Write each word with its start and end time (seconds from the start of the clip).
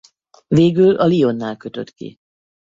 Végül 0.47 0.95
a 0.95 1.05
Lyonnál 1.07 1.57
kötött 1.57 1.91
ki. 1.93 2.19